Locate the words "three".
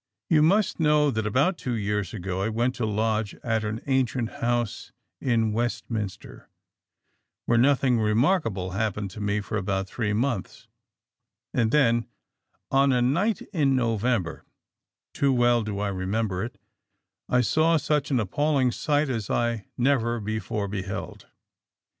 9.87-10.11